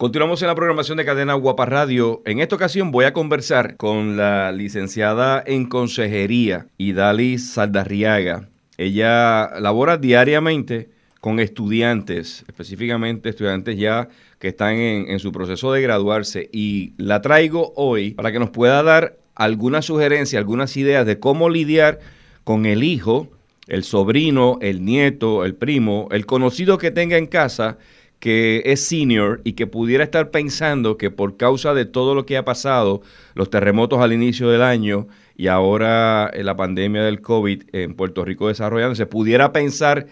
Continuamos 0.00 0.40
en 0.42 0.46
la 0.46 0.54
programación 0.54 0.96
de 0.96 1.04
Cadena 1.04 1.34
Guapa 1.34 1.66
Radio. 1.66 2.22
En 2.24 2.38
esta 2.38 2.54
ocasión 2.54 2.92
voy 2.92 3.04
a 3.04 3.12
conversar 3.12 3.76
con 3.76 4.16
la 4.16 4.52
licenciada 4.52 5.42
en 5.44 5.66
consejería, 5.68 6.68
Idalis 6.78 7.50
Saldarriaga. 7.50 8.48
Ella 8.76 9.58
labora 9.58 9.96
diariamente 9.96 10.88
con 11.20 11.40
estudiantes, 11.40 12.44
específicamente 12.46 13.30
estudiantes 13.30 13.76
ya 13.76 14.08
que 14.38 14.46
están 14.46 14.76
en, 14.76 15.10
en, 15.10 15.18
su 15.18 15.32
proceso 15.32 15.72
de 15.72 15.82
graduarse 15.82 16.48
y 16.52 16.92
la 16.96 17.20
traigo 17.20 17.72
hoy 17.74 18.12
para 18.12 18.30
que 18.30 18.38
nos 18.38 18.50
pueda 18.50 18.84
dar 18.84 19.16
alguna 19.34 19.82
sugerencia, 19.82 20.38
algunas 20.38 20.76
ideas 20.76 21.06
de 21.06 21.18
cómo 21.18 21.50
lidiar 21.50 21.98
con 22.44 22.66
el 22.66 22.84
hijo, 22.84 23.30
el 23.66 23.82
sobrino, 23.82 24.58
el 24.62 24.84
nieto, 24.84 25.44
el 25.44 25.56
primo, 25.56 26.06
el 26.12 26.24
conocido 26.24 26.78
que 26.78 26.92
tenga 26.92 27.16
en 27.16 27.26
casa 27.26 27.78
que 28.18 28.62
es 28.66 28.84
senior 28.84 29.40
y 29.44 29.52
que 29.52 29.66
pudiera 29.66 30.04
estar 30.04 30.30
pensando 30.30 30.96
que 30.96 31.10
por 31.10 31.36
causa 31.36 31.74
de 31.74 31.84
todo 31.84 32.14
lo 32.14 32.26
que 32.26 32.36
ha 32.36 32.44
pasado, 32.44 33.02
los 33.34 33.50
terremotos 33.50 34.00
al 34.00 34.12
inicio 34.12 34.50
del 34.50 34.62
año 34.62 35.06
y 35.36 35.46
ahora 35.46 36.30
la 36.34 36.56
pandemia 36.56 37.02
del 37.02 37.20
COVID 37.20 37.62
en 37.72 37.94
Puerto 37.94 38.24
Rico 38.24 38.48
desarrollándose, 38.48 39.06
pudiera 39.06 39.52
pensar 39.52 40.06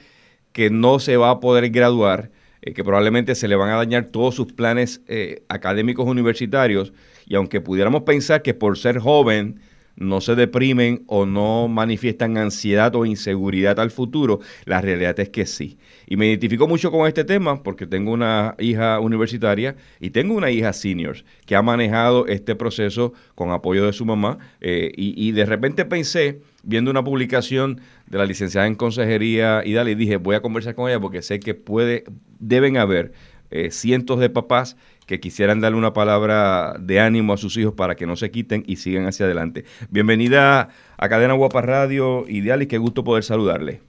que 0.53 0.71
no 0.71 1.01
se 1.01 1.17
va 1.17 1.31
a 1.31 1.41
poder 1.41 1.69
graduar, 1.71 2.31
eh, 2.63 2.73
que 2.73 2.85
probablemente 2.85 3.35
se 3.35 3.49
le 3.49 3.57
van 3.57 3.71
a 3.71 3.77
dañar 3.77 4.07
todos 4.07 4.35
sus 4.35 4.53
planes 4.53 5.03
eh, 5.09 5.43
académicos 5.49 6.07
universitarios, 6.07 6.93
y 7.27 7.35
aunque 7.35 7.61
pudiéramos 7.61 8.03
pensar 8.03 8.43
que 8.43 8.55
por 8.55 8.79
ser 8.79 8.99
joven, 9.01 9.61
no 9.97 10.21
se 10.21 10.35
deprimen 10.35 11.05
o 11.07 11.27
no 11.27 11.69
manifiestan 11.69 12.37
ansiedad 12.37 12.95
o 12.95 13.07
inseguridad 13.07 13.81
al 13.81 13.91
futuro, 13.91 14.41
la 14.65 14.81
realidad 14.81 15.19
es 15.21 15.31
que 15.31 15.47
sí. 15.47 15.79
Y 16.07 16.17
me 16.17 16.27
identifico 16.29 16.69
mucho 16.69 16.91
con 16.91 17.09
este 17.09 17.25
tema 17.25 17.63
porque 17.63 17.87
tengo 17.87 18.13
una 18.13 18.55
hija 18.59 19.01
universitaria 19.01 19.77
y 20.01 20.11
tengo 20.11 20.35
una 20.35 20.51
hija 20.51 20.73
senior 20.73 21.25
que 21.47 21.57
ha 21.57 21.63
manejado 21.63 22.27
este 22.27 22.55
proceso 22.55 23.13
con 23.35 23.51
apoyo 23.51 23.87
de 23.87 23.93
su 23.93 24.05
mamá 24.05 24.39
eh, 24.61 24.93
y, 24.97 25.33
de 25.33 25.47
repente 25.47 25.85
pensé, 25.85 26.41
viendo 26.63 26.91
una 26.91 27.03
publicación 27.03 27.81
de 28.07 28.19
la 28.19 28.27
licenciada 28.27 28.67
en 28.67 28.75
consejería 28.75 29.63
y 29.65 29.73
dale, 29.73 29.95
dije, 29.95 30.17
voy 30.17 30.37
a 30.37 30.43
conversar 30.43 30.75
con 30.75 30.89
ella 30.89 31.01
porque 31.01 31.23
sé 31.23 31.41
que 31.41 31.55
puede, 31.55 32.05
deben 32.39 32.77
haber 32.77 33.13
eh, 33.51 33.71
cientos 33.71 34.19
de 34.19 34.31
papás 34.31 34.77
que 35.07 35.21
quisieran 35.21 35.61
darle 35.61 35.79
una 35.79 35.93
palabra 35.93 36.75
de 36.79 37.01
ánimo 37.01 37.33
a 37.33 37.37
sus 37.37 37.57
hijos 37.57 37.75
para 37.75 37.95
que 37.95 38.07
no 38.07 38.17
se 38.17 38.31
quiten 38.31 38.65
y 38.67 38.77
sigan 38.77 39.07
hacia 39.07 39.27
adelante. 39.27 39.65
Bienvenida 39.91 40.69
a 40.99 41.09
Cadena 41.09 41.35
Guapa 41.35 41.63
Radio, 41.63 42.25
y 42.29 42.43
qué 42.67 42.79
gusto 42.79 43.05
poder 43.05 43.23
saludarle. 43.23 43.81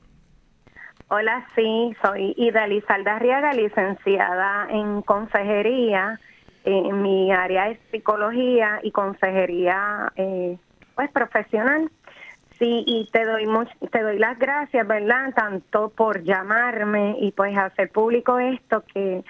Hola, 1.09 1.47
sí, 1.55 1.95
soy 2.02 2.33
Idali 2.38 2.81
Saldarriaga, 2.81 3.53
licenciada 3.53 4.67
en 4.69 5.02
consejería. 5.02 6.19
En 6.66 7.02
mi 7.02 7.31
área 7.31 7.69
es 7.69 7.80
psicología 7.91 8.81
y 8.83 8.91
consejería 8.91 10.11
eh, 10.17 10.58
pues 10.95 11.09
profesional. 11.11 11.89
Sí, 12.59 12.83
y 12.85 13.08
te 13.11 13.23
doy 13.23 13.47
te 13.91 14.02
doy 14.02 14.19
las 14.19 14.38
gracias, 14.38 14.85
¿verdad? 14.85 15.33
Tanto 15.33 15.89
por 15.89 16.23
llamarme 16.23 17.16
y 17.22 17.31
pues 17.31 17.58
hacer 17.58 17.89
público 17.89 18.39
esto 18.39 18.83
que 18.94 19.23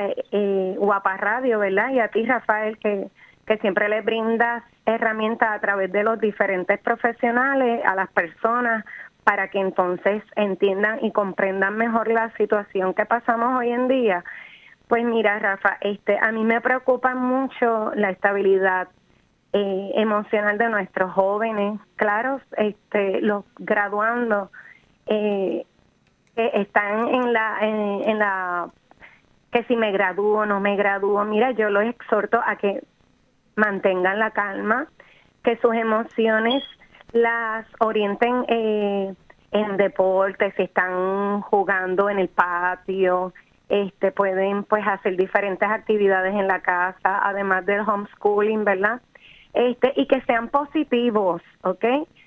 eh, 0.00 0.74
Guapa 0.78 1.16
Radio, 1.16 1.58
¿verdad? 1.58 1.90
Y 1.90 2.00
a 2.00 2.08
ti, 2.08 2.24
Rafael, 2.24 2.78
que, 2.78 3.08
que 3.46 3.58
siempre 3.58 3.88
le 3.88 4.00
brindas 4.00 4.62
herramientas 4.86 5.50
a 5.50 5.60
través 5.60 5.92
de 5.92 6.02
los 6.02 6.18
diferentes 6.20 6.78
profesionales 6.80 7.82
a 7.84 7.94
las 7.94 8.10
personas 8.10 8.84
para 9.24 9.48
que 9.48 9.60
entonces 9.60 10.22
entiendan 10.36 11.04
y 11.04 11.12
comprendan 11.12 11.76
mejor 11.76 12.08
la 12.08 12.30
situación 12.36 12.94
que 12.94 13.06
pasamos 13.06 13.58
hoy 13.58 13.70
en 13.70 13.88
día. 13.88 14.24
Pues 14.88 15.04
mira, 15.04 15.38
Rafa, 15.38 15.78
este, 15.80 16.18
a 16.20 16.32
mí 16.32 16.44
me 16.44 16.60
preocupa 16.60 17.14
mucho 17.14 17.92
la 17.94 18.10
estabilidad 18.10 18.88
eh, 19.52 19.92
emocional 19.94 20.58
de 20.58 20.68
nuestros 20.68 21.12
jóvenes, 21.12 21.78
claro, 21.96 22.40
este, 22.56 23.20
los 23.20 23.44
graduando 23.58 24.50
eh, 25.06 25.66
están 26.34 27.08
en 27.08 27.32
la 27.32 27.58
en 27.60 28.18
la 28.18 28.70
que 29.52 29.62
si 29.64 29.76
me 29.76 29.92
gradúo 29.92 30.40
o 30.40 30.46
no 30.46 30.60
me 30.60 30.76
gradúo. 30.76 31.24
Mira, 31.24 31.52
yo 31.52 31.70
los 31.70 31.84
exhorto 31.84 32.40
a 32.44 32.56
que 32.56 32.82
mantengan 33.54 34.18
la 34.18 34.30
calma, 34.30 34.88
que 35.44 35.56
sus 35.58 35.74
emociones 35.74 36.64
las 37.12 37.66
orienten 37.78 38.46
eh, 38.48 39.14
en 39.52 39.76
deportes, 39.76 40.54
si 40.56 40.62
están 40.62 41.42
jugando 41.42 42.08
en 42.08 42.18
el 42.18 42.28
patio, 42.28 43.34
este 43.68 44.10
pueden 44.10 44.64
pues 44.64 44.86
hacer 44.86 45.16
diferentes 45.16 45.68
actividades 45.68 46.34
en 46.34 46.48
la 46.48 46.60
casa, 46.60 47.20
además 47.22 47.66
del 47.66 47.80
homeschooling, 47.80 48.64
¿verdad? 48.64 49.02
Este 49.52 49.92
y 49.96 50.06
que 50.06 50.22
sean 50.22 50.48
positivos, 50.48 51.42
¿ok? 51.62 51.84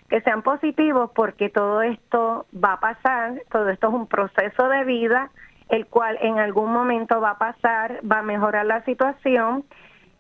Que 0.09 0.21
sean 0.21 0.43
positivos 0.43 1.09
porque 1.15 1.49
todo 1.49 1.81
esto 1.81 2.45
va 2.53 2.73
a 2.73 2.79
pasar, 2.79 3.41
todo 3.51 3.69
esto 3.69 3.87
es 3.87 3.93
un 3.95 4.05
proceso 4.05 4.69
de 4.69 4.83
vida 4.83 5.31
el 5.69 5.87
cual 5.87 6.17
en 6.21 6.39
algún 6.39 6.71
momento 6.71 7.19
va 7.21 7.31
a 7.31 7.37
pasar, 7.37 7.99
va 8.09 8.19
a 8.19 8.23
mejorar 8.23 8.65
la 8.65 8.83
situación 8.83 9.63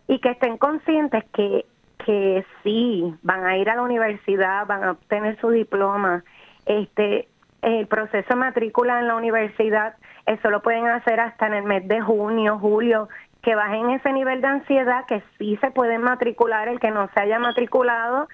y 0.07 0.19
que 0.19 0.29
estén 0.29 0.57
conscientes 0.57 1.23
que, 1.33 1.65
que 2.05 2.45
sí, 2.63 3.13
van 3.21 3.45
a 3.45 3.57
ir 3.57 3.69
a 3.69 3.75
la 3.75 3.81
universidad, 3.81 4.65
van 4.65 4.83
a 4.83 4.91
obtener 4.91 5.39
su 5.39 5.49
diploma. 5.49 6.23
Este, 6.65 7.27
el 7.61 7.87
proceso 7.87 8.27
de 8.29 8.35
matrícula 8.35 8.99
en 8.99 9.07
la 9.07 9.15
universidad, 9.15 9.95
eso 10.25 10.49
lo 10.49 10.61
pueden 10.61 10.87
hacer 10.87 11.19
hasta 11.19 11.47
en 11.47 11.53
el 11.53 11.63
mes 11.63 11.87
de 11.87 12.01
junio, 12.01 12.59
julio, 12.59 13.09
que 13.41 13.55
bajen 13.55 13.91
ese 13.91 14.11
nivel 14.11 14.41
de 14.41 14.47
ansiedad, 14.47 15.05
que 15.05 15.23
sí 15.37 15.57
se 15.61 15.71
pueden 15.71 16.01
matricular, 16.01 16.67
el 16.67 16.79
que 16.79 16.91
no 16.91 17.09
se 17.13 17.21
haya 17.21 17.37
matriculado, 17.39 18.27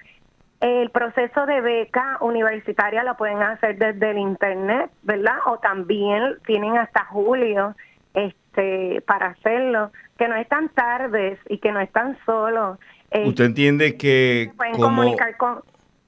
el 0.62 0.90
proceso 0.90 1.44
de 1.44 1.60
beca 1.60 2.18
universitaria 2.20 3.04
lo 3.04 3.16
pueden 3.16 3.42
hacer 3.42 3.76
desde 3.76 4.12
el 4.12 4.18
internet, 4.18 4.90
¿verdad? 5.02 5.36
O 5.46 5.58
también 5.58 6.38
tienen 6.46 6.78
hasta 6.78 7.04
julio 7.04 7.74
este 8.14 9.02
para 9.02 9.28
hacerlo, 9.28 9.92
que 10.16 10.28
no 10.28 10.36
están 10.36 10.68
tardes 10.70 11.38
y 11.48 11.58
que 11.58 11.72
no 11.72 11.80
están 11.80 12.16
solos. 12.24 12.78
Eh, 13.10 13.26
usted 13.26 13.44
entiende 13.44 13.96
que 13.96 14.52
pueden 14.56 14.74
comunicar 14.74 15.36
con 15.36 15.62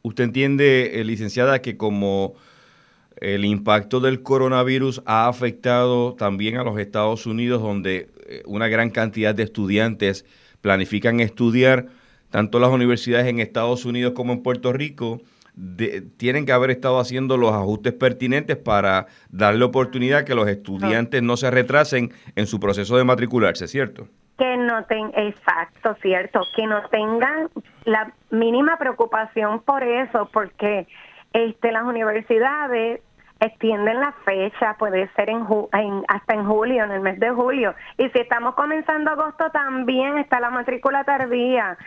Usted 0.07 0.25
entiende, 0.25 1.01
eh, 1.01 1.05
licenciada, 1.05 1.63
que 1.63 1.79
como 1.79 2.35
el 3.17 3.47
impacto 3.47 4.01
del 4.01 4.23
coronavirus 4.23 5.03
ha 5.07 5.29
afectado 5.29 6.13
también 6.15 6.59
a 6.59 6.63
los 6.63 6.79
Estados 6.79 7.25
Unidos, 7.25 7.63
donde 7.63 8.11
eh, 8.27 8.43
una 8.45 8.69
gran 8.69 8.91
cantidad 8.91 9.35
de 9.35 9.45
estudiantes 9.45 10.27
planifican 10.61 11.21
estudiar, 11.21 11.87
tanto 12.35 12.59
las 12.59 12.71
universidades 12.71 13.29
en 13.29 13.39
Estados 13.39 13.85
Unidos 13.85 14.13
como 14.17 14.33
en 14.33 14.43
Puerto 14.43 14.73
Rico 14.73 15.21
tienen 16.17 16.45
que 16.45 16.51
haber 16.51 16.73
estado 16.73 16.99
haciendo 16.99 17.37
los 17.37 17.53
ajustes 17.53 17.93
pertinentes 17.93 18.57
para 18.57 19.07
darle 19.31 19.65
oportunidad 19.65 20.25
que 20.25 20.35
los 20.35 20.49
estudiantes 20.49 21.23
no 21.23 21.37
se 21.37 21.49
retrasen 21.53 22.11
en 22.35 22.49
su 22.49 22.59
proceso 22.59 22.97
de 22.97 23.05
matricularse, 23.05 23.69
¿cierto? 23.69 24.09
Que 24.37 24.57
no 24.57 24.85
tengan, 24.87 25.13
exacto, 25.15 25.95
cierto, 26.03 26.41
que 26.57 26.67
no 26.67 26.83
tengan 26.89 27.51
la 27.85 28.13
mínima 28.31 28.79
preocupación 28.79 29.61
por 29.61 29.85
eso, 29.85 30.29
porque 30.33 30.89
este 31.33 31.71
las 31.71 31.85
universidades 31.85 33.01
extienden 33.39 34.01
la 34.01 34.13
fecha, 34.25 34.75
puede 34.77 35.09
ser 35.15 35.29
en, 35.29 35.47
hasta 36.09 36.35
en 36.35 36.47
julio, 36.47 36.83
en 36.83 36.91
el 36.91 37.01
mes 37.01 37.21
de 37.21 37.31
julio. 37.31 37.77
Y 37.97 38.09
si 38.09 38.19
estamos 38.19 38.57
comenzando 38.57 39.13
agosto, 39.13 39.51
también 39.53 40.19
está 40.19 40.41
la 40.41 40.51
matrícula 40.51 41.05
tardía. 41.05 41.79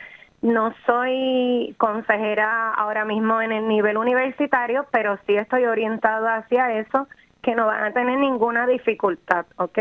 No 0.42 0.74
soy 0.86 1.76
consejera 1.78 2.74
ahora 2.74 3.06
mismo 3.06 3.42
en 3.42 3.52
el 3.52 3.68
nivel 3.68 3.98
universitario, 3.98 4.86
pero 4.92 5.18
sí 5.26 5.36
estoy 5.36 5.66
orientada 5.66 6.36
hacia 6.36 6.80
eso, 6.80 7.08
que 7.42 7.56
no 7.56 7.66
van 7.66 7.84
a 7.84 7.94
tener 7.94 8.20
ninguna 8.20 8.68
dificultad, 8.68 9.46
¿ok? 9.58 9.80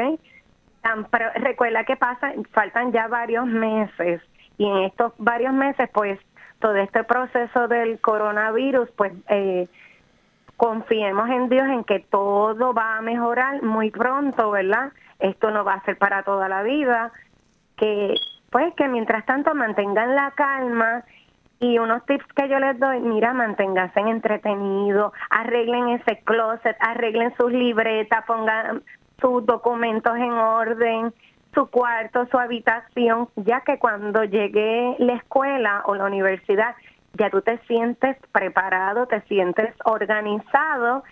Pero 1.11 1.31
recuerda 1.34 1.84
que 1.84 1.97
pasa, 1.97 2.33
faltan 2.53 2.93
ya 2.93 3.09
varios 3.09 3.47
meses 3.47 4.22
y 4.57 4.66
en 4.66 4.78
estos 4.84 5.13
varios 5.19 5.53
meses, 5.53 5.91
pues, 5.92 6.19
todo 6.59 6.77
este 6.77 7.04
proceso 7.04 7.69
del 7.69 8.01
coronavirus, 8.01 8.89
pues, 8.92 9.13
eh, 9.28 9.69
confiemos 10.57 11.28
en 11.28 11.48
Dios 11.48 11.69
en 11.69 11.84
que 11.84 12.01
todo 12.01 12.72
va 12.72 12.97
a 12.97 13.03
mejorar 13.03 13.63
muy 13.63 13.91
pronto, 13.91 14.51
¿verdad? 14.51 14.92
Esto 15.19 15.51
no 15.51 15.65
va 15.65 15.75
a 15.75 15.84
ser 15.84 15.98
para 15.98 16.22
toda 16.22 16.48
la 16.48 16.63
vida, 16.63 17.13
que 17.77 18.15
pues 18.56 18.72
que 18.72 18.88
mientras 18.88 19.26
tanto 19.26 19.54
mantengan 19.54 20.14
la 20.14 20.30
calma 20.30 21.04
y 21.60 21.78
unos 21.78 22.06
tips 22.06 22.24
que 22.34 22.48
yo 22.48 22.58
les 22.58 22.80
doy, 22.80 23.00
mira, 23.00 23.34
manténganse 23.34 24.00
entretenidos, 24.00 25.12
arreglen 25.28 25.91
ese 25.91 26.22
closet, 26.24 26.74
arreglen 26.80 27.34
sus 27.36 27.53
libretas, 27.53 28.24
pongan 28.24 28.82
sus 29.20 29.44
documentos 29.44 30.16
en 30.16 30.32
orden, 30.32 31.12
su 31.53 31.66
cuarto, 31.66 32.24
su 32.30 32.38
habitación, 32.38 33.28
ya 33.36 33.60
que 33.60 33.78
cuando 33.78 34.24
llegue 34.24 34.97
la 35.00 35.16
escuela 35.16 35.82
o 35.84 35.94
la 35.94 36.06
universidad, 36.06 36.76
ya 37.12 37.28
tú 37.28 37.42
te 37.42 37.58
sientes 37.66 38.16
preparado, 38.32 39.04
te 39.04 39.20
sientes 39.28 39.74
organizado 39.84 41.04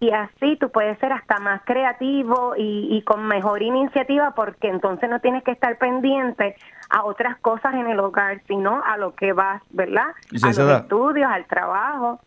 y 0.00 0.10
así 0.12 0.56
tú 0.58 0.70
puedes 0.70 0.98
ser 0.98 1.12
hasta 1.12 1.38
más 1.38 1.60
creativo 1.64 2.54
y, 2.56 3.02
con 3.02 3.26
mejor 3.26 3.62
iniciativa 3.62 4.34
porque 4.34 4.68
entonces 4.68 5.10
no 5.10 5.20
tienes 5.20 5.44
que 5.44 5.50
estar 5.50 5.76
pendiente 5.78 6.56
a 6.88 7.04
otras 7.04 7.38
cosas 7.40 7.74
en 7.74 7.86
el 7.86 8.00
hogar, 8.00 8.42
sino 8.48 8.82
a 8.82 8.96
lo 8.96 9.14
que 9.14 9.34
vas, 9.34 9.62
¿verdad? 9.70 10.08
A 10.42 10.46
los 10.46 10.80
estudios, 10.80 11.30
al 11.30 11.46
trabajo, 11.46 12.18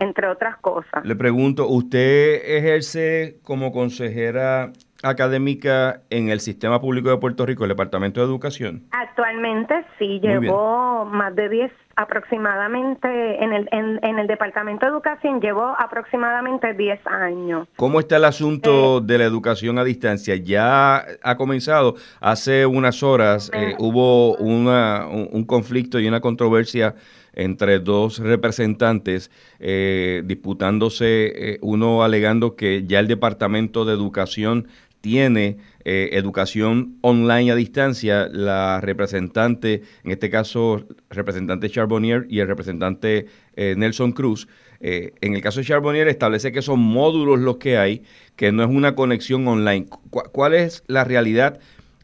entre 0.00 0.26
otras 0.26 0.56
cosas. 0.56 1.04
Le 1.04 1.14
pregunto, 1.14 1.68
¿usted 1.68 2.42
ejerce 2.44 3.38
como 3.44 3.70
consejera 3.70 4.72
académica 5.02 6.02
en 6.10 6.30
el 6.30 6.40
Sistema 6.40 6.80
Público 6.80 7.10
de 7.10 7.18
Puerto 7.18 7.46
Rico, 7.46 7.64
el 7.64 7.68
Departamento 7.68 8.20
de 8.20 8.26
Educación? 8.26 8.86
Actualmente 9.10 9.74
sí, 9.98 10.20
llevo 10.20 11.04
más 11.04 11.34
de 11.34 11.48
10 11.48 11.72
aproximadamente, 11.96 13.08
en 13.42 13.52
el, 13.52 13.68
en, 13.72 14.18
el 14.18 14.26
Departamento 14.26 14.86
de 14.86 14.92
Educación 14.92 15.40
llevo 15.40 15.74
aproximadamente 15.78 16.72
10 16.74 17.06
años. 17.06 17.68
¿Cómo 17.76 18.00
está 18.00 18.16
el 18.16 18.24
asunto 18.24 18.98
eh, 18.98 19.00
de 19.02 19.18
la 19.18 19.24
educación 19.24 19.78
a 19.78 19.84
distancia? 19.84 20.36
Ya 20.36 21.04
ha 21.22 21.36
comenzado, 21.36 21.96
hace 22.20 22.66
unas 22.66 23.02
horas 23.02 23.50
eh, 23.52 23.74
hubo 23.78 24.36
una, 24.36 25.06
un, 25.08 25.44
conflicto 25.44 25.98
y 25.98 26.06
una 26.06 26.20
controversia 26.20 26.94
entre 27.32 27.80
dos 27.80 28.18
representantes 28.18 29.30
eh, 29.58 30.22
disputándose, 30.24 31.58
uno 31.60 32.02
alegando 32.02 32.54
que 32.54 32.84
ya 32.86 33.00
el 33.00 33.08
Departamento 33.08 33.84
de 33.84 33.92
Educación 33.92 34.68
tiene 35.00 35.58
eh, 35.84 36.10
educación 36.12 36.98
online 37.00 37.52
a 37.52 37.54
distancia, 37.54 38.28
la 38.30 38.80
representante, 38.80 39.82
en 40.04 40.10
este 40.10 40.30
caso, 40.30 40.86
representante 41.08 41.70
Charbonnier 41.70 42.26
y 42.28 42.40
el 42.40 42.48
representante 42.48 43.26
eh, 43.56 43.74
Nelson 43.76 44.12
Cruz. 44.12 44.48
Eh, 44.80 45.12
en 45.20 45.34
el 45.34 45.42
caso 45.42 45.60
de 45.60 45.66
Charbonnier 45.66 46.08
establece 46.08 46.52
que 46.52 46.62
son 46.62 46.80
módulos 46.80 47.38
los 47.38 47.56
que 47.56 47.78
hay, 47.78 48.02
que 48.36 48.52
no 48.52 48.62
es 48.62 48.70
una 48.70 48.94
conexión 48.94 49.46
online. 49.48 49.86
¿Cuál 50.10 50.54
es 50.54 50.84
la 50.86 51.04
realidad 51.04 51.60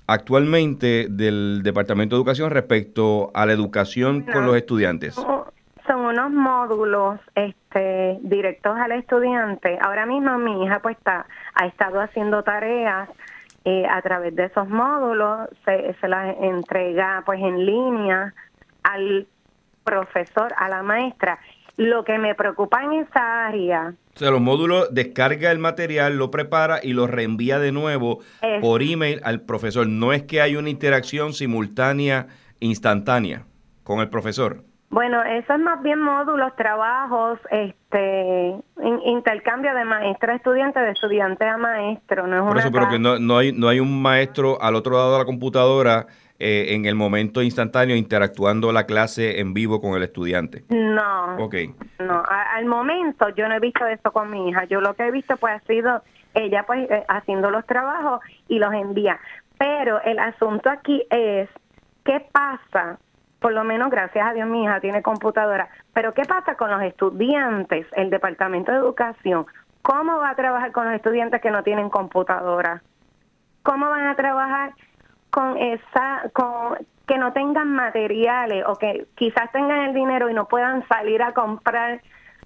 actualmente 0.07 1.09
del 1.11 1.61
Departamento 1.63 2.17
de 2.17 2.21
Educación 2.21 2.51
respecto 2.51 3.31
a 3.35 3.47
la 3.47 3.53
educación 3.53 4.23
con 4.23 4.47
los 4.47 4.57
estudiantes? 4.57 5.17
Unos 6.17 6.33
módulos 6.33 7.21
este, 7.35 8.19
directos 8.23 8.77
al 8.77 8.93
estudiante. 8.93 9.79
Ahora 9.83 10.07
mismo 10.07 10.39
mi 10.39 10.65
hija 10.65 10.81
pues 10.81 10.97
está, 10.97 11.27
ha 11.55 11.67
estado 11.67 12.01
haciendo 12.01 12.43
tareas 12.43 13.09
eh, 13.65 13.85
a 13.91 14.01
través 14.01 14.35
de 14.35 14.45
esos 14.45 14.69
módulos 14.69 15.49
se, 15.65 15.95
se 16.01 16.09
las 16.09 16.37
entrega 16.41 17.23
pues 17.27 17.41
en 17.41 17.67
línea 17.67 18.33
al 18.83 19.27
profesor, 19.85 20.55
a 20.57 20.69
la 20.69 20.83
maestra. 20.83 21.39
Lo 21.77 22.05
que 22.05 22.17
me 22.17 22.35
preocupa 22.35 22.83
en 22.83 22.93
esa 22.93 23.49
área. 23.49 23.93
O 24.15 24.19
sea, 24.19 24.31
los 24.31 24.41
módulos 24.41 24.95
descarga 24.95 25.51
el 25.51 25.59
material, 25.59 26.17
lo 26.17 26.31
prepara 26.31 26.81
y 26.83 26.95
lo 26.95 27.07
reenvía 27.07 27.59
de 27.59 27.73
nuevo 27.73 28.21
por 28.62 28.83
email 28.83 29.21
al 29.25 29.43
profesor. 29.43 29.87
No 29.87 30.15
es 30.15 30.23
que 30.23 30.41
hay 30.41 30.57
una 30.57 30.71
interacción 30.71 31.35
simultánea, 31.35 32.29
instantánea 32.61 33.45
con 33.83 34.01
el 34.01 34.09
profesor. 34.09 34.66
Bueno, 34.88 35.23
eso 35.23 35.55
es 35.55 35.61
más 35.61 35.83
bien 35.83 36.00
módulos, 36.00 36.55
trabajos, 36.56 37.38
este, 37.50 38.55
intercambio 39.05 39.75
de 39.75 39.85
maestra 39.85 40.33
a 40.33 40.37
estudiante, 40.37 40.79
de 40.79 40.93
estudiante 40.93 41.44
a 41.44 41.56
maestro. 41.56 42.27
No 42.27 42.37
es 42.37 42.43
Por 42.43 42.59
eso, 42.59 42.73
pero 42.73 42.88
que 42.88 42.99
no, 42.99 43.19
no, 43.19 43.38
hay, 43.38 43.53
no 43.53 43.69
hay 43.69 43.81
un 43.81 44.00
maestro 44.00 44.61
al 44.62 44.75
otro 44.75 44.94
lado 44.94 45.12
de 45.12 45.19
la 45.19 45.25
computadora 45.25 46.06
eh, 46.38 46.75
en 46.75 46.85
el 46.85 46.94
momento 46.94 47.41
instantáneo 47.43 47.97
interactuando 47.97 48.71
la 48.71 48.85
clase 48.85 49.41
en 49.41 49.55
vivo 49.55 49.81
con 49.81 49.94
el 49.94 50.03
estudiante. 50.03 50.65
No. 50.69 51.37
Ok. 51.38 51.55
No, 51.99 52.23
al 52.27 52.67
momento 52.67 53.31
yo 53.31 53.49
no 53.49 53.55
he 53.55 53.61
visto 53.61 53.87
eso 53.87 54.12
con 54.12 54.31
mi 54.31 54.50
hija. 54.50 54.65
Yo 54.65 54.81
lo 54.81 54.94
que 54.94 55.06
he 55.06 55.11
visto 55.11 55.37
pues 55.38 55.55
ha 55.55 55.67
sido 55.67 56.03
ella 56.35 56.65
pues 56.67 56.91
eh, 56.91 57.05
haciendo 57.09 57.50
los 57.50 57.65
trabajos 57.67 58.21
y 58.49 58.59
los 58.59 58.73
envía. 58.75 59.19
Pero 59.59 60.00
el 60.03 60.19
asunto 60.19 60.69
aquí 60.69 61.03
es, 61.11 61.49
¿qué 62.05 62.25
pasa 62.31 62.99
por 63.47 63.53
lo 63.53 63.63
menos 63.63 63.91
gracias 63.91 64.27
a 64.27 64.33
Dios 64.33 64.49
mi 64.49 64.65
hija 64.65 64.81
tiene 64.81 65.05
computadora. 65.05 65.69
Pero 65.95 66.13
¿qué 66.15 66.23
pasa 66.25 66.57
con 66.57 66.69
los 66.69 66.83
estudiantes? 66.83 67.87
El 67.93 68.11
Departamento 68.11 68.73
de 68.73 68.79
Educación, 68.79 69.47
¿cómo 69.83 70.19
va 70.19 70.31
a 70.31 70.35
trabajar 70.35 70.73
con 70.73 70.87
los 70.87 70.95
estudiantes 70.97 71.41
que 71.41 71.53
no 71.53 71.63
tienen 71.63 71.89
computadora? 71.89 72.83
¿Cómo 73.63 73.89
van 73.89 74.09
a 74.09 74.17
trabajar 74.17 74.73
con 75.31 75.57
esa, 75.59 76.29
con 76.33 76.77
que 77.07 77.19
no 77.19 77.33
tengan 77.33 77.73
materiales 77.73 78.65
o 78.67 78.75
que 78.75 79.07
quizás 79.15 79.53
tengan 79.53 79.83
el 79.83 79.95
dinero 79.95 80.29
y 80.29 80.35
no 80.35 80.49
puedan 80.49 80.85
salir 80.89 81.23
a 81.23 81.33
comprar 81.33 82.01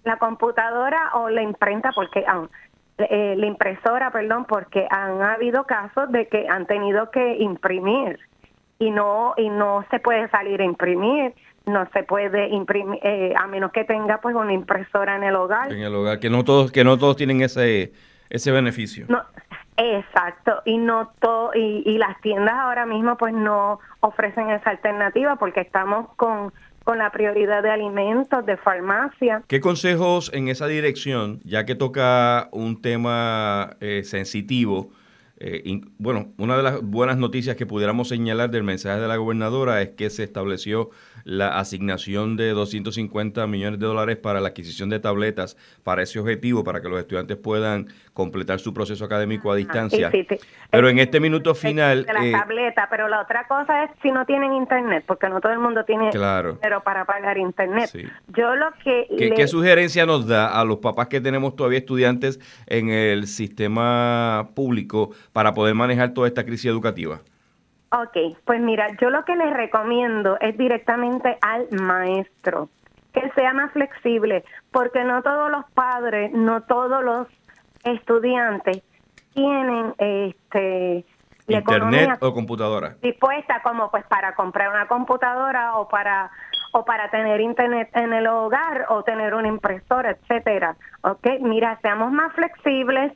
la 0.05 0.19
computadora 0.19 1.12
o 1.14 1.31
la 1.31 1.41
imprenta 1.41 1.93
porque 1.94 2.26
eh, 2.99 3.37
la 3.38 3.47
impresora, 3.47 4.11
perdón, 4.11 4.44
porque 4.44 4.87
han 4.91 5.23
habido 5.23 5.64
casos 5.64 6.12
de 6.12 6.29
que 6.29 6.47
han 6.47 6.67
tenido 6.67 7.11
que 7.11 7.38
imprimir 7.38 8.19
y 8.80 8.90
no 8.90 9.34
y 9.36 9.48
no 9.48 9.84
se 9.90 10.00
puede 10.00 10.28
salir 10.30 10.60
a 10.60 10.64
imprimir 10.64 11.34
no 11.66 11.88
se 11.92 12.02
puede 12.02 12.48
imprimir 12.48 12.98
eh, 13.04 13.34
a 13.36 13.46
menos 13.46 13.70
que 13.70 13.84
tenga 13.84 14.20
pues 14.20 14.34
una 14.34 14.52
impresora 14.52 15.14
en 15.14 15.22
el 15.22 15.36
hogar 15.36 15.72
en 15.72 15.82
el 15.82 15.94
hogar 15.94 16.18
que 16.18 16.30
no 16.30 16.42
todos 16.42 16.72
que 16.72 16.82
no 16.82 16.98
todos 16.98 17.14
tienen 17.16 17.42
ese 17.42 17.92
ese 18.30 18.50
beneficio 18.50 19.06
no 19.08 19.22
exacto 19.76 20.62
y 20.64 20.78
no 20.78 21.12
to, 21.20 21.52
y, 21.54 21.82
y 21.86 21.98
las 21.98 22.20
tiendas 22.22 22.54
ahora 22.54 22.86
mismo 22.86 23.16
pues 23.16 23.34
no 23.34 23.78
ofrecen 24.00 24.50
esa 24.50 24.70
alternativa 24.70 25.36
porque 25.36 25.60
estamos 25.60 26.08
con 26.16 26.52
con 26.82 26.96
la 26.96 27.12
prioridad 27.12 27.62
de 27.62 27.70
alimentos, 27.70 28.44
de 28.46 28.56
farmacia. 28.56 29.42
¿Qué 29.46 29.60
consejos 29.60 30.30
en 30.34 30.48
esa 30.48 30.66
dirección, 30.66 31.38
ya 31.44 31.66
que 31.66 31.74
toca 31.74 32.48
un 32.52 32.80
tema 32.80 33.76
eh, 33.80 34.02
sensitivo, 34.02 34.90
eh, 35.42 35.81
bueno, 35.96 36.34
una 36.37 36.54
de 36.58 36.62
las 36.62 36.82
buenas 36.82 37.16
noticias 37.16 37.56
que 37.56 37.64
pudiéramos 37.64 38.08
señalar 38.08 38.50
del 38.50 38.62
mensaje 38.62 39.00
de 39.00 39.08
la 39.08 39.16
gobernadora 39.16 39.81
es 39.81 39.88
que 39.90 40.10
se 40.10 40.22
estableció 40.22 40.90
la 41.25 41.58
asignación 41.58 42.37
de 42.37 42.50
250 42.50 43.46
millones 43.46 43.81
de 43.81 43.87
dólares 43.87 44.19
para 44.19 44.42
la 44.42 44.48
adquisición 44.48 44.90
de 44.90 45.00
tabletas 45.00 45.56
para 45.82 46.02
ese 46.02 46.19
objetivo, 46.19 46.62
para 46.62 46.82
que 46.82 46.90
los 46.90 47.00
estudiantes 47.00 47.38
puedan 47.38 47.88
completar 48.12 48.58
su 48.60 48.74
proceso 48.74 49.04
académico 49.04 49.52
a 49.52 49.56
distancia. 49.56 50.10
Pero 50.70 50.88
en 50.88 50.98
este 50.98 51.20
minuto 51.20 51.54
final... 51.54 52.06
la 52.12 52.26
eh, 52.26 52.32
tableta, 52.32 52.88
pero 52.90 53.08
la 53.08 53.22
otra 53.22 53.46
cosa 53.46 53.84
es 53.84 53.90
si 54.02 54.10
no 54.10 54.26
tienen 54.26 54.52
internet, 54.52 55.04
porque 55.06 55.28
no 55.28 55.40
todo 55.40 55.52
el 55.52 55.58
mundo 55.58 55.84
tiene 55.84 56.10
claro. 56.10 56.54
dinero 56.54 56.82
para 56.82 57.04
pagar 57.04 57.38
internet. 57.38 57.90
Yo 58.28 58.54
lo 58.56 58.72
que... 58.84 59.06
¿Qué, 59.36 59.46
sugerencia 59.46 60.06
nos 60.06 60.26
da 60.26 60.60
a 60.60 60.64
los 60.64 60.78
papás 60.78 61.08
que 61.08 61.20
tenemos 61.20 61.56
todavía 61.56 61.78
estudiantes 61.78 62.40
en 62.66 62.90
el 62.90 63.26
sistema 63.26 64.50
público 64.54 65.10
para 65.32 65.54
poder 65.54 65.74
manejar 65.74 66.14
toda 66.14 66.28
esta 66.28 66.44
crisis 66.44 66.66
educativa? 66.66 67.20
Ok, 67.92 68.36
pues 68.44 68.60
mira, 68.60 68.86
yo 69.00 69.10
lo 69.10 69.24
que 69.24 69.34
les 69.34 69.52
recomiendo 69.52 70.38
es 70.40 70.56
directamente 70.56 71.37
al 71.40 71.66
maestro, 71.73 72.68
que 73.12 73.28
sea 73.35 73.52
más 73.52 73.73
flexible, 73.73 74.44
porque 74.70 75.02
no 75.02 75.23
todos 75.23 75.50
los 75.50 75.64
padres, 75.73 76.30
no 76.32 76.62
todos 76.62 77.02
los 77.02 77.26
estudiantes 77.84 78.82
tienen 79.34 79.94
este 79.99 81.04
internet 81.49 82.18
o 82.20 82.32
computadora 82.32 82.96
dispuesta 83.02 83.60
como 83.62 83.90
pues 83.90 84.04
para 84.06 84.34
comprar 84.34 84.68
una 84.68 84.87
computadora 84.87 85.76
o 85.76 85.88
para 85.88 86.30
o 86.72 86.84
para 86.84 87.10
tener 87.10 87.40
internet 87.40 87.90
en 87.94 88.12
el 88.12 88.28
hogar 88.28 88.87
o 88.90 89.02
tener 89.02 89.34
una 89.34 89.49
impresora, 89.49 90.10
etcétera. 90.10 90.76
Ok, 91.02 91.26
mira, 91.40 91.76
seamos 91.82 92.12
más 92.12 92.32
flexibles 92.34 93.12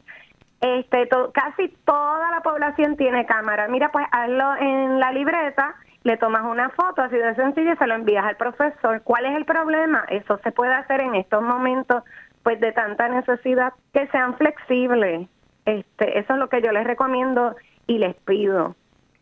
este, 0.61 1.09
casi 1.33 1.69
toda 1.85 2.31
la 2.31 2.41
población 2.41 2.97
tiene 2.97 3.27
cámara. 3.27 3.69
Mira, 3.69 3.93
pues 3.93 4.07
hazlo 4.11 4.57
en 4.57 4.99
la 4.99 5.13
libreta, 5.13 5.75
le 6.05 6.17
tomas 6.17 6.43
una 6.43 6.71
foto 6.71 7.03
así 7.03 7.17
de 7.17 7.35
sencillo 7.35 7.75
y 7.75 7.77
se 7.77 7.87
lo 7.87 7.95
envías 7.95 8.25
al 8.25 8.37
profesor. 8.37 9.03
¿Cuál 9.03 9.27
es 9.27 9.37
el 9.37 9.45
problema? 9.45 10.05
Eso 10.09 10.39
se 10.43 10.53
puede 10.53 10.73
hacer 10.73 11.01
en 11.03 11.17
estos 11.17 11.43
momentos 11.43 12.03
pues 12.45 12.61
de 12.61 12.71
tanta 12.73 13.09
necesidad 13.09 13.73
que 13.93 14.07
sean 14.09 14.37
flexibles. 14.37 15.27
Este, 15.65 16.19
eso 16.19 16.35
es 16.35 16.39
lo 16.39 16.49
que 16.49 16.63
yo 16.63 16.71
les 16.71 16.85
recomiendo 16.85 17.57
y 17.87 17.99
les 17.99 18.15
pido. 18.15 18.77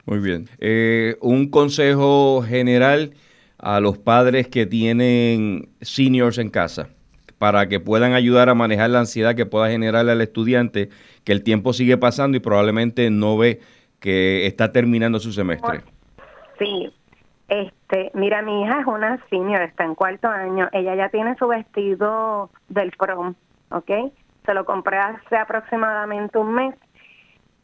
Muy 0.04 0.18
bien. 0.18 0.48
Eh, 0.58 1.16
un 1.20 1.48
consejo 1.48 2.42
general 2.42 3.14
a 3.58 3.80
los 3.80 3.96
padres 3.96 4.48
que 4.48 4.66
tienen 4.66 5.68
seniors 5.80 6.38
en 6.38 6.50
casa 6.50 6.88
para 7.38 7.68
que 7.68 7.78
puedan 7.78 8.12
ayudar 8.12 8.48
a 8.48 8.54
manejar 8.54 8.90
la 8.90 9.00
ansiedad 9.00 9.36
que 9.36 9.46
pueda 9.46 9.70
generarle 9.70 10.12
al 10.12 10.20
estudiante, 10.20 10.90
que 11.24 11.32
el 11.32 11.44
tiempo 11.44 11.72
sigue 11.72 11.96
pasando 11.96 12.36
y 12.36 12.40
probablemente 12.40 13.08
no 13.10 13.38
ve 13.38 13.60
que 14.00 14.46
está 14.46 14.72
terminando 14.72 15.20
su 15.20 15.32
semestre. 15.32 15.82
Sí, 16.58 16.92
este, 17.48 18.10
mira, 18.14 18.42
mi 18.42 18.62
hija 18.62 18.80
es 18.80 18.86
una 18.86 19.18
senior, 19.28 19.62
está 19.62 19.84
en 19.84 19.94
cuarto 19.94 20.28
año, 20.28 20.68
ella 20.72 20.94
ya 20.94 21.08
tiene 21.08 21.36
su 21.36 21.48
vestido 21.48 22.50
del 22.68 22.92
prom, 22.92 23.34
¿ok? 23.70 23.90
Se 24.46 24.54
lo 24.54 24.64
compré 24.64 24.98
hace 24.98 25.36
aproximadamente 25.36 26.38
un 26.38 26.54
mes. 26.54 26.74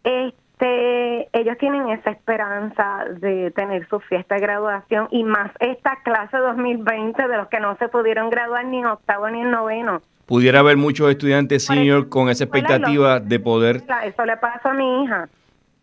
Este, 0.04 1.28
ellos 1.32 1.56
tienen 1.58 1.88
esa 1.88 2.10
esperanza 2.10 3.04
de 3.20 3.50
tener 3.52 3.88
su 3.88 4.00
fiesta 4.00 4.36
de 4.36 4.40
graduación 4.40 5.08
y 5.10 5.24
más 5.24 5.50
esta 5.60 5.96
clase 6.04 6.36
2020 6.36 7.26
de 7.26 7.36
los 7.36 7.48
que 7.48 7.60
no 7.60 7.76
se 7.78 7.88
pudieron 7.88 8.30
graduar 8.30 8.64
ni 8.66 8.78
en 8.78 8.86
octavo 8.86 9.28
ni 9.30 9.40
en 9.40 9.50
noveno. 9.50 10.02
Pudiera 10.26 10.60
haber 10.60 10.76
muchos 10.76 11.10
estudiantes 11.10 11.64
senior 11.64 12.10
con 12.10 12.28
esa 12.28 12.44
expectativa 12.44 13.18
de 13.18 13.40
poder... 13.40 13.82
Eso 14.04 14.24
le 14.26 14.36
pasa 14.36 14.70
a 14.70 14.74
mi 14.74 15.04
hija. 15.04 15.28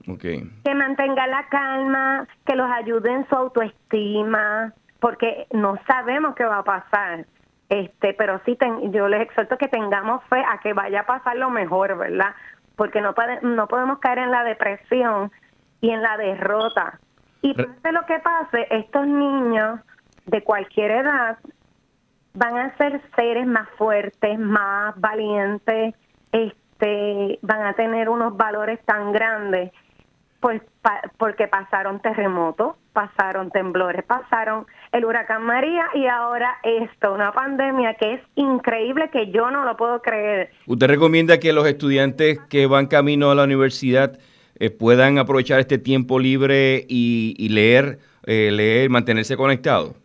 Okay. 0.07 0.43
Que 0.63 0.75
mantenga 0.75 1.27
la 1.27 1.47
calma, 1.49 2.27
que 2.45 2.55
los 2.55 2.69
ayude 2.69 3.11
en 3.11 3.27
su 3.27 3.35
autoestima, 3.35 4.73
porque 4.99 5.47
no 5.51 5.79
sabemos 5.87 6.35
qué 6.35 6.45
va 6.45 6.59
a 6.59 6.63
pasar. 6.63 7.25
Este, 7.69 8.13
pero 8.13 8.39
sí, 8.45 8.55
yo 8.91 9.07
les 9.07 9.21
exhorto 9.21 9.57
que 9.57 9.67
tengamos 9.67 10.23
fe 10.25 10.43
a 10.47 10.59
que 10.59 10.73
vaya 10.73 11.01
a 11.01 11.05
pasar 11.05 11.35
lo 11.37 11.49
mejor, 11.49 11.97
¿verdad? 11.97 12.35
porque 12.75 13.01
no, 13.01 13.13
no 13.41 13.67
podemos 13.67 13.99
caer 13.99 14.19
en 14.19 14.31
la 14.31 14.43
depresión 14.43 15.31
y 15.81 15.89
en 15.89 16.01
la 16.01 16.17
derrota. 16.17 16.99
Y 17.41 17.53
pase 17.53 17.91
lo 17.91 18.05
que 18.05 18.19
pase, 18.19 18.67
estos 18.69 19.05
niños 19.07 19.79
de 20.25 20.43
cualquier 20.43 20.91
edad 20.91 21.37
van 22.33 22.57
a 22.57 22.75
ser 22.77 23.01
seres 23.15 23.45
más 23.45 23.69
fuertes, 23.77 24.39
más 24.39 24.99
valientes, 24.99 25.95
este, 26.31 27.39
van 27.41 27.65
a 27.65 27.73
tener 27.73 28.09
unos 28.09 28.35
valores 28.35 28.83
tan 28.85 29.11
grandes, 29.11 29.71
pues 30.45 30.61
porque 31.17 31.47
pasaron 31.47 31.99
terremotos, 32.01 32.75
pasaron 32.93 33.49
temblores, 33.49 34.05
pasaron 34.05 34.67
el 34.91 35.03
huracán 35.03 35.41
María 35.41 35.87
y 35.95 36.05
ahora 36.05 36.57
esto, 36.61 37.15
una 37.15 37.31
pandemia 37.31 37.95
que 37.95 38.13
es 38.13 38.21
increíble 38.35 39.09
que 39.09 39.31
yo 39.31 39.49
no 39.49 39.65
lo 39.65 39.75
puedo 39.75 40.03
creer. 40.03 40.51
¿Usted 40.67 40.85
recomienda 40.85 41.39
que 41.39 41.51
los 41.51 41.65
estudiantes 41.65 42.37
que 42.47 42.67
van 42.67 42.85
camino 42.85 43.31
a 43.31 43.35
la 43.35 43.45
universidad 43.45 44.19
eh, 44.59 44.69
puedan 44.69 45.17
aprovechar 45.17 45.59
este 45.59 45.79
tiempo 45.79 46.19
libre 46.19 46.85
y, 46.87 47.49
leer, 47.49 47.97
eh, 48.27 48.51
leer, 48.51 48.91
mantenerse 48.91 49.35
conectados? 49.35 49.95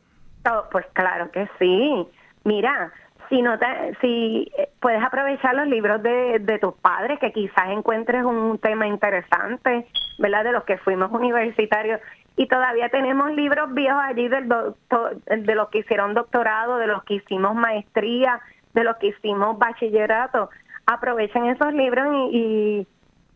pues 0.73 0.87
claro 0.95 1.31
que 1.33 1.51
sí. 1.59 2.07
Mira, 2.45 2.91
si 3.31 3.41
no 3.43 3.57
si 4.01 4.51
eh, 4.59 4.69
puedes 4.81 5.03
aprovechar 5.03 5.55
los 5.55 5.69
libros 5.69 6.03
de, 6.03 6.41
de 6.41 6.59
tus 6.59 6.75
padres, 6.75 7.19
que 7.21 7.33
quizás 7.33 7.71
encuentres 7.71 8.25
un 8.25 8.59
tema 8.59 8.87
interesante, 8.89 9.87
¿verdad? 10.19 10.45
De 10.45 10.53
los 10.53 10.65
que 10.65 10.77
fuimos 10.79 11.11
universitarios 11.13 12.01
y 12.37 12.47
todavía 12.47 12.89
tenemos 12.89 13.31
libros 13.33 13.73
viejos 13.73 14.03
allí 14.03 14.29
del 14.29 14.49
de 14.49 15.55
los 15.55 15.69
que 15.69 15.79
hicieron 15.79 16.15
doctorado, 16.15 16.77
de 16.79 16.89
los 16.89 17.05
que 17.05 17.15
hicimos 17.15 17.55
maestría, 17.55 18.41
de 18.75 18.85
los 18.85 18.97
que 18.97 19.09
hicimos 19.09 19.59
bachillerato. 19.59 20.51
Aprovechen 20.87 21.47
esos 21.47 21.73
libros 21.73 22.07
y, 22.13 22.37
y 22.37 22.87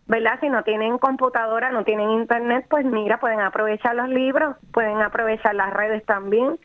¿verdad? 0.08 0.38
Si 0.40 0.48
no 0.48 0.64
tienen 0.64 0.98
computadora, 0.98 1.70
no 1.70 1.84
tienen 1.84 2.10
internet, 2.10 2.66
pues 2.68 2.84
mira, 2.84 3.20
pueden 3.20 3.40
aprovechar 3.40 3.94
los 3.94 4.08
libros, 4.08 4.56
pueden 4.72 5.00
aprovechar 5.02 5.54
las 5.54 5.72
redes 5.72 6.04
también, 6.04 6.58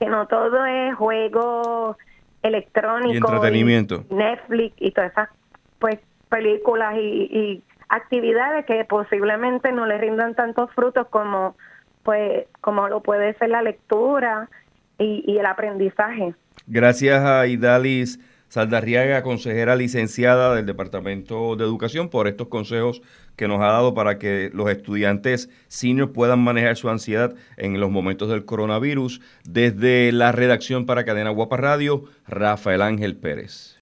que 0.00 0.06
no 0.06 0.26
todo 0.26 0.64
es 0.64 0.94
juego 0.96 1.96
electrónico, 2.44 3.12
y 3.12 3.16
entretenimiento, 3.16 4.04
Netflix 4.10 4.76
y 4.78 4.92
todas 4.92 5.10
esas 5.12 5.28
pues 5.78 5.98
películas 6.28 6.94
y, 6.96 7.62
actividades 7.88 8.64
que 8.64 8.84
posiblemente 8.86 9.70
no 9.70 9.86
le 9.86 9.98
rindan 9.98 10.34
tantos 10.34 10.70
frutos 10.72 11.06
como 11.08 11.54
pues 12.02 12.46
como 12.60 12.88
lo 12.88 13.02
puede 13.02 13.34
ser 13.34 13.50
la 13.50 13.62
lectura 13.62 14.48
y, 14.98 15.22
y 15.26 15.38
el 15.38 15.46
aprendizaje. 15.46 16.34
Gracias 16.66 17.22
a 17.22 17.46
Idalis 17.46 18.18
Saldarriaga, 18.54 19.24
consejera 19.24 19.74
licenciada 19.74 20.54
del 20.54 20.64
Departamento 20.64 21.56
de 21.56 21.64
Educación, 21.64 22.08
por 22.08 22.28
estos 22.28 22.46
consejos 22.46 23.02
que 23.34 23.48
nos 23.48 23.60
ha 23.60 23.66
dado 23.66 23.94
para 23.94 24.16
que 24.20 24.48
los 24.54 24.70
estudiantes 24.70 25.50
seniors 25.66 26.12
puedan 26.12 26.38
manejar 26.38 26.76
su 26.76 26.88
ansiedad 26.88 27.34
en 27.56 27.80
los 27.80 27.90
momentos 27.90 28.28
del 28.28 28.44
coronavirus. 28.44 29.20
Desde 29.42 30.12
la 30.12 30.30
redacción 30.30 30.86
para 30.86 31.04
Cadena 31.04 31.30
Guapa 31.30 31.56
Radio, 31.56 32.04
Rafael 32.28 32.82
Ángel 32.82 33.16
Pérez. 33.16 33.72